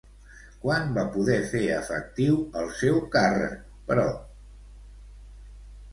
Quan 0.61 0.87
va 0.95 1.03
poder 1.17 1.35
fer 1.51 1.61
efectiu 1.75 2.39
el 2.63 2.73
seu 2.79 2.99
càrrec, 3.19 3.63
però? 3.91 4.09